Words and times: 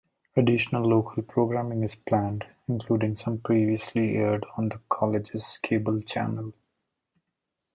Additional 0.35 0.81
local 0.89 1.21
programming 1.21 1.83
is 1.83 1.93
planned, 1.93 2.45
including 2.67 3.13
some 3.13 3.37
previously 3.39 4.15
aired 4.17 4.47
on 4.57 4.69
the 4.69 4.79
college's 4.89 5.59
cable 5.61 6.01
channel. 6.01 6.55